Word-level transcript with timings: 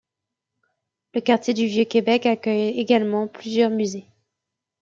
Le 1.13 1.21
quartier 1.21 1.53
du 1.53 1.67
Vieux-Québec 1.67 2.25
accueille 2.25 2.69
également 2.79 3.27
plusieurs 3.27 3.69
musées. 3.69 4.07